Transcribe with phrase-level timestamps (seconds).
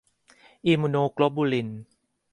[0.65, 1.69] อิมมูโนโกลบูลิน